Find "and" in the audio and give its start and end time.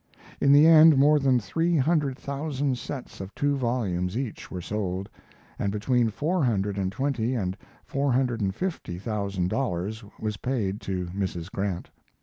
5.59-5.71, 6.79-6.91, 7.35-7.55, 8.41-8.55